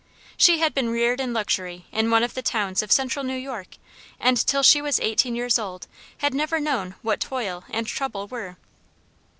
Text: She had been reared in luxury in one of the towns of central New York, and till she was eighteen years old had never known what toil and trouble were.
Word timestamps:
She 0.35 0.57
had 0.57 0.73
been 0.73 0.89
reared 0.89 1.19
in 1.19 1.31
luxury 1.31 1.85
in 1.91 2.09
one 2.09 2.23
of 2.23 2.33
the 2.33 2.41
towns 2.41 2.81
of 2.81 2.91
central 2.91 3.23
New 3.23 3.35
York, 3.35 3.77
and 4.19 4.35
till 4.35 4.63
she 4.63 4.81
was 4.81 4.99
eighteen 4.99 5.35
years 5.35 5.59
old 5.59 5.85
had 6.17 6.33
never 6.33 6.59
known 6.59 6.95
what 7.03 7.19
toil 7.19 7.65
and 7.69 7.85
trouble 7.85 8.25
were. 8.27 8.57